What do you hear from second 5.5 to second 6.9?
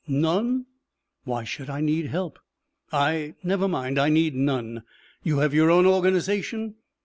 your own organization?"